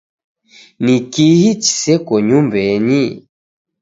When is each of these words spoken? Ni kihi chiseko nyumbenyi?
Ni 0.83 0.95
kihi 1.11 1.49
chiseko 1.63 2.13
nyumbenyi? 2.27 3.03